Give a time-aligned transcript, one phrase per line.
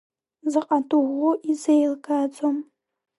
[0.51, 2.57] Заҟа дыӷәӷәоу изеилкааӡом.